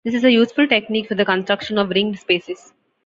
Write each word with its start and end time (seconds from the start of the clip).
This 0.03 0.15
is 0.15 0.23
a 0.23 0.31
useful 0.31 0.65
technique 0.67 1.07
for 1.09 1.13
the 1.13 1.25
construction 1.25 1.77
of 1.77 1.91
ringed 1.91 2.17
spaces. 2.17 2.73